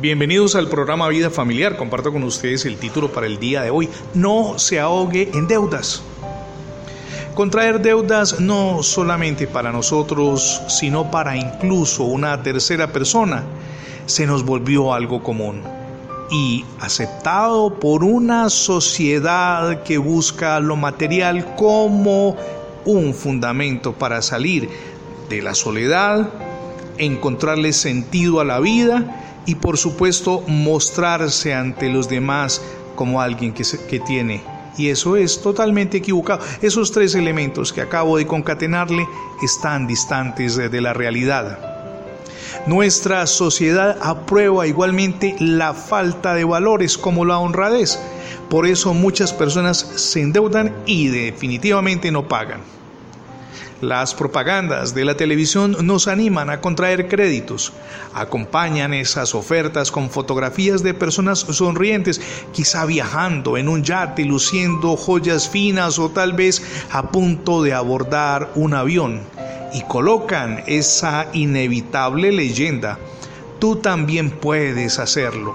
[0.00, 1.76] Bienvenidos al programa Vida Familiar.
[1.76, 3.88] Comparto con ustedes el título para el día de hoy.
[4.14, 6.02] No se ahogue en deudas.
[7.34, 13.44] Contraer deudas no solamente para nosotros, sino para incluso una tercera persona,
[14.06, 15.62] se nos volvió algo común
[16.30, 22.36] y aceptado por una sociedad que busca lo material como
[22.84, 24.68] un fundamento para salir
[25.28, 26.28] de la soledad,
[27.00, 32.62] encontrarle sentido a la vida y por supuesto mostrarse ante los demás
[32.94, 34.42] como alguien que, que tiene.
[34.76, 36.44] Y eso es totalmente equivocado.
[36.62, 39.06] Esos tres elementos que acabo de concatenarle
[39.42, 41.58] están distantes de la realidad.
[42.66, 47.98] Nuestra sociedad aprueba igualmente la falta de valores como la honradez.
[48.48, 52.60] Por eso muchas personas se endeudan y definitivamente no pagan.
[53.80, 57.72] Las propagandas de la televisión nos animan a contraer créditos.
[58.14, 62.20] Acompañan esas ofertas con fotografías de personas sonrientes,
[62.52, 68.50] quizá viajando en un yate, luciendo joyas finas o tal vez a punto de abordar
[68.54, 69.20] un avión.
[69.72, 72.98] Y colocan esa inevitable leyenda.
[73.58, 75.54] Tú también puedes hacerlo.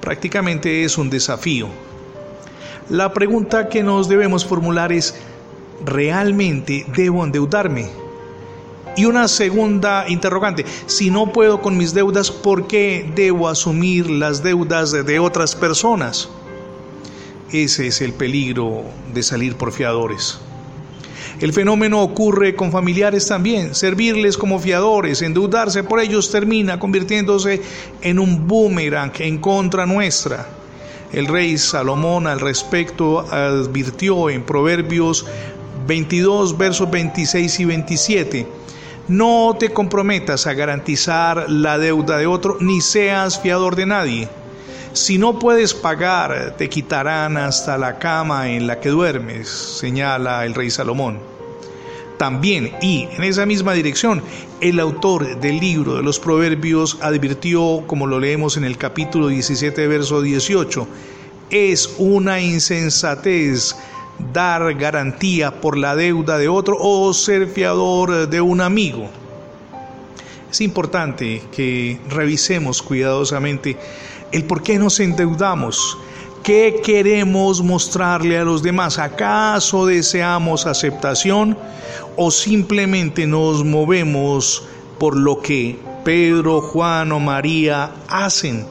[0.00, 1.68] Prácticamente es un desafío.
[2.88, 5.16] La pregunta que nos debemos formular es,
[5.84, 7.86] ¿realmente debo endeudarme?
[8.96, 14.42] Y una segunda interrogante, si no puedo con mis deudas, ¿por qué debo asumir las
[14.42, 16.30] deudas de otras personas?
[17.52, 20.38] Ese es el peligro de salir por fiadores.
[21.40, 23.74] El fenómeno ocurre con familiares también.
[23.74, 27.60] Servirles como fiadores, endeudarse por ellos termina convirtiéndose
[28.00, 30.48] en un boomerang en contra nuestra.
[31.12, 35.26] El rey Salomón al respecto advirtió en Proverbios
[35.86, 38.46] 22, versos 26 y 27.
[39.08, 44.28] No te comprometas a garantizar la deuda de otro, ni seas fiador de nadie.
[44.92, 50.54] Si no puedes pagar, te quitarán hasta la cama en la que duermes, señala el
[50.54, 51.18] rey Salomón.
[52.16, 54.22] También, y en esa misma dirección,
[54.62, 59.86] el autor del libro de los Proverbios advirtió, como lo leemos en el capítulo 17,
[59.86, 60.88] verso 18,
[61.50, 63.76] es una insensatez
[64.32, 69.08] dar garantía por la deuda de otro o ser fiador de un amigo.
[70.50, 73.76] Es importante que revisemos cuidadosamente
[74.32, 75.98] el por qué nos endeudamos,
[76.42, 81.58] qué queremos mostrarle a los demás, acaso deseamos aceptación
[82.16, 84.62] o simplemente nos movemos
[84.98, 88.64] por lo que Pedro, Juan o María hacen.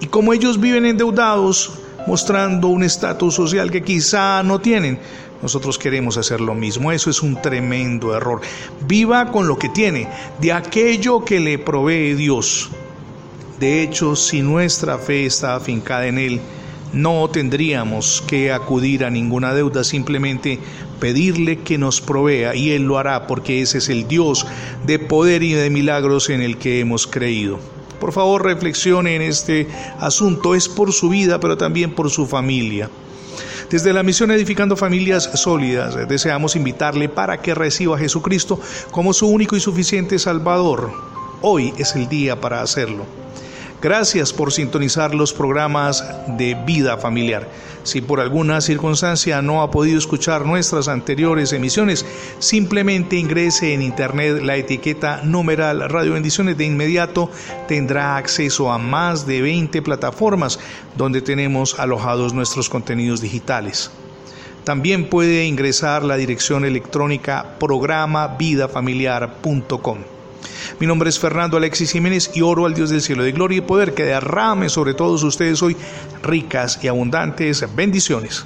[0.00, 4.98] Y como ellos viven endeudados, mostrando un estatus social que quizá no tienen.
[5.42, 6.92] Nosotros queremos hacer lo mismo.
[6.92, 8.40] Eso es un tremendo error.
[8.86, 10.08] Viva con lo que tiene,
[10.40, 12.70] de aquello que le provee Dios.
[13.58, 16.40] De hecho, si nuestra fe está afincada en Él,
[16.92, 20.58] no tendríamos que acudir a ninguna deuda, simplemente
[21.00, 24.46] pedirle que nos provea y Él lo hará porque ese es el Dios
[24.86, 27.58] de poder y de milagros en el que hemos creído.
[28.02, 29.68] Por favor, reflexione en este
[30.00, 30.56] asunto.
[30.56, 32.90] Es por su vida, pero también por su familia.
[33.70, 38.58] Desde la misión Edificando Familias Sólidas, deseamos invitarle para que reciba a Jesucristo
[38.90, 40.90] como su único y suficiente Salvador.
[41.42, 43.21] Hoy es el día para hacerlo.
[43.82, 46.04] Gracias por sintonizar los programas
[46.38, 47.48] de vida familiar.
[47.82, 52.06] Si por alguna circunstancia no ha podido escuchar nuestras anteriores emisiones,
[52.38, 56.56] simplemente ingrese en internet la etiqueta numeral Radio Bendiciones.
[56.56, 57.28] De inmediato
[57.66, 60.60] tendrá acceso a más de 20 plataformas
[60.96, 63.90] donde tenemos alojados nuestros contenidos digitales.
[64.62, 70.11] También puede ingresar la dirección electrónica programavidafamiliar.com.
[70.78, 73.62] Mi nombre es Fernando Alexis Jiménez y oro al Dios del cielo de gloria y
[73.62, 75.76] poder que derrame sobre todos ustedes hoy
[76.22, 78.44] ricas y abundantes bendiciones.